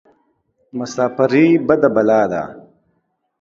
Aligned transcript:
مساپرى 0.77 1.45
بده 1.67 1.89
بلا 1.95 2.21
ده. 2.31 2.43